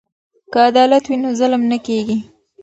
که 0.51 0.57
عدالت 0.69 1.03
وي 1.07 1.17
نو 1.21 1.29
ظلم 1.39 1.61
نه 1.71 1.77
کیږي. 1.85 2.17